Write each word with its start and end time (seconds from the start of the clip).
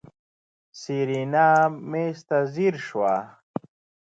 سېرېنا 0.79 1.47
مېز 1.89 2.17
ته 2.27 2.37
ځير 2.53 2.75
شوه. 2.87 3.13